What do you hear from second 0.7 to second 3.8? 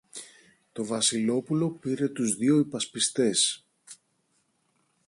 Το Βασιλόπουλο πήρε τους δυο υπασπιστές